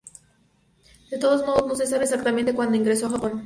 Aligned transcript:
De 1.11 1.19
todos 1.19 1.45
modos 1.45 1.67
no 1.67 1.75
se 1.75 1.85
sabe 1.85 2.05
exactamente 2.05 2.55
cuándo 2.55 2.75
ingresó 2.75 3.05
a 3.05 3.09
Japón. 3.11 3.33